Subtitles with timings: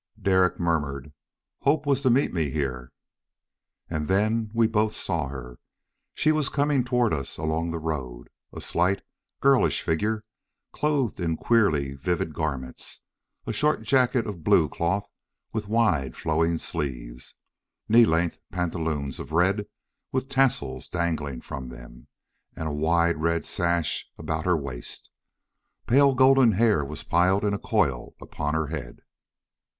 [0.19, 1.13] Derek murmured,
[1.59, 2.91] "Hope was to meet me here."
[3.87, 5.59] And then we both saw her.
[6.15, 8.31] She was coming toward us along the road.
[8.51, 9.03] A slight,
[9.41, 10.23] girlish figure,
[10.71, 13.01] clothed in queerly vivid garments:
[13.45, 15.07] a short jacket of blue cloth
[15.53, 17.35] with wide flowing sleeves,
[17.87, 19.67] knee length pantaloons of red,
[20.11, 22.07] with tassels dangling from them,
[22.55, 25.11] and a wide red sash about her waist.
[25.85, 29.01] Pale golden hair was piled in a coil upon her head....